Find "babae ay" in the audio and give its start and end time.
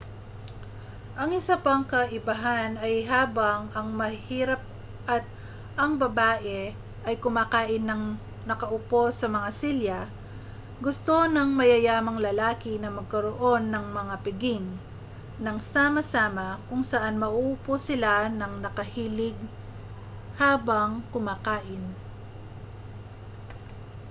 6.03-7.15